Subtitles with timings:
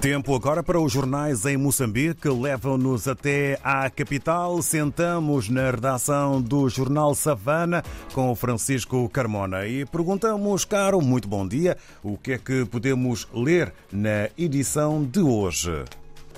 [0.00, 2.26] Tempo agora para os jornais em Moçambique.
[2.26, 4.62] Levam-nos até à capital.
[4.62, 7.84] Sentamos na redação do Jornal Savana
[8.14, 13.28] com o Francisco Carmona e perguntamos, caro, muito bom dia, o que é que podemos
[13.34, 15.84] ler na edição de hoje.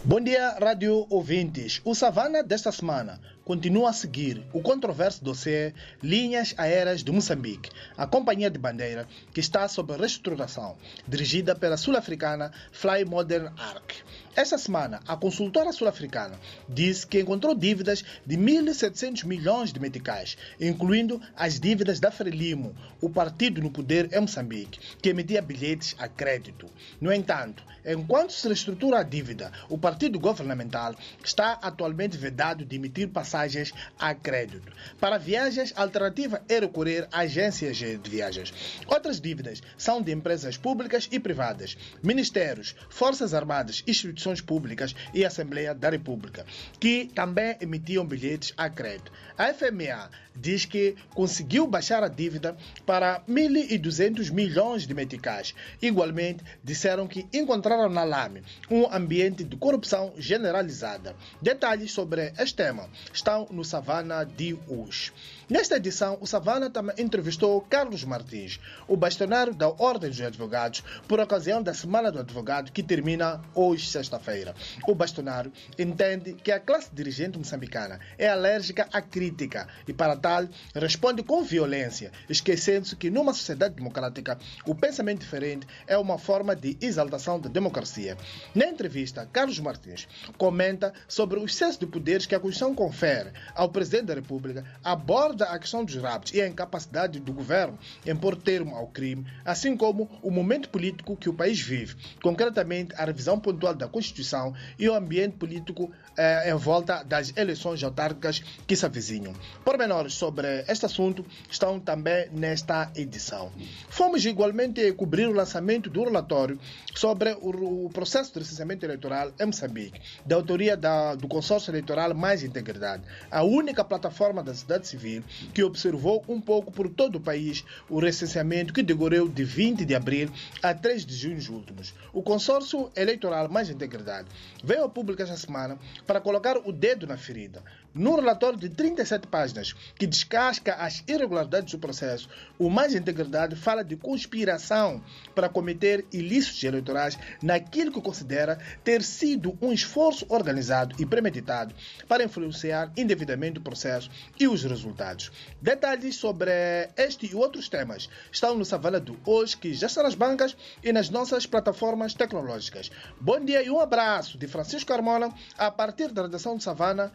[0.05, 1.81] Bom dia, rádio ouvintes.
[1.85, 5.73] O Savana desta semana continua a seguir o controverso dossiê
[6.03, 12.53] Linhas Aéreas de Moçambique, a companhia de bandeira que está sob reestruturação, dirigida pela sul-africana
[12.71, 14.03] Fly Modern Arc.
[14.35, 21.21] Esta semana, a consultora sul-africana disse que encontrou dívidas de 1.700 milhões de meticais, incluindo
[21.37, 26.67] as dívidas da Frelimo, o partido no poder em Moçambique, que emitia bilhetes a crédito.
[26.99, 33.09] No entanto, enquanto se reestrutura a dívida, o partido governamental está atualmente vedado de emitir
[33.33, 34.71] passagens a crédito.
[35.01, 38.53] Para viagens, a alternativa é recorrer a agências de viagens.
[38.87, 45.75] Outras dívidas são de empresas públicas e privadas, ministérios, forças armadas, instituições públicas e Assembleia
[45.75, 46.45] da República,
[46.79, 49.11] que também emitiam bilhetes a crédito.
[49.39, 55.55] A FMA diz que conseguiu baixar a dívida para 1.200 milhões de meticais.
[55.81, 61.17] Igualmente, disseram que encontraram na LAME um ambiente de corrupção generalizada.
[61.41, 62.89] Detalhes sobre este tema
[63.23, 65.13] estão no Savana de hoje.
[65.49, 71.21] Nesta edição, o Savana também entrevistou Carlos Martins, o bastonário da Ordem dos Advogados, por
[71.21, 74.55] ocasião da Semana do Advogado, que termina hoje, sexta-feira.
[74.89, 80.49] O bastonário entende que a classe dirigente moçambicana é alérgica à crítica e, para tal,
[80.75, 86.77] responde com violência, esquecendo-se que numa sociedade democrática o pensamento diferente é uma forma de
[86.81, 88.17] exaltação da democracia.
[88.53, 93.12] Na entrevista, Carlos Martins comenta sobre o excesso de poderes que a Constituição confere
[93.55, 98.15] ao Presidente da República, aborda a questão dos raptos e a incapacidade do governo em
[98.15, 103.05] pôr termo ao crime, assim como o momento político que o país vive, concretamente a
[103.05, 108.77] revisão pontual da Constituição e o ambiente político eh, em volta das eleições autárquicas que
[108.77, 109.33] se avizinham.
[109.65, 113.51] Pormenores sobre este assunto estão também nesta edição.
[113.89, 116.59] Fomos igualmente cobrir o lançamento do relatório
[116.95, 122.43] sobre o, processo de licenciamento eleitoral em Moçambique, da autoria da, do Consórcio Eleitoral Mais
[122.43, 127.65] Integridade, a única plataforma da sociedade civil que observou um pouco por todo o país
[127.89, 130.31] o recenseamento que decorreu de 20 de abril
[130.63, 131.95] a 3 de junho últimos.
[132.13, 134.29] O Consórcio Eleitoral Mais Integridade
[134.63, 137.63] veio a público esta semana para colocar o dedo na ferida.
[137.95, 143.85] Num relatório de 37 páginas que descasca as irregularidades do processo, o Mais Integridade fala
[143.85, 145.03] de conspiração
[145.35, 151.75] para cometer ilícitos eleitorais naquilo que considera ter sido um esforço organizado e premeditado
[152.09, 155.31] para influenciar indevidamente o processo e os resultados.
[155.61, 156.51] Detalhes sobre
[156.97, 160.93] este e outros temas estão no Savana do hoje, que já está nas bancas e
[160.93, 162.91] nas nossas plataformas tecnológicas.
[163.21, 167.13] Bom dia e um abraço de Francisco Carmona a partir da redação de Savana,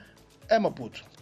[0.49, 1.16] é Maputo.